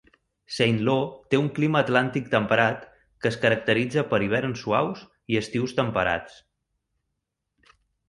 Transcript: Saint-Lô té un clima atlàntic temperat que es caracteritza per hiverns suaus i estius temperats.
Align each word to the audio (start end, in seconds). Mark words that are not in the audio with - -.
Saint-Lô 0.53 0.95
té 1.33 1.39
un 1.41 1.49
clima 1.59 1.83
atlàntic 1.87 2.31
temperat 2.31 2.89
que 2.95 3.31
es 3.33 3.39
caracteritza 3.45 4.07
per 4.15 4.23
hiverns 4.29 4.67
suaus 4.67 5.07
i 5.35 5.41
estius 5.45 5.81
temperats. 5.85 6.45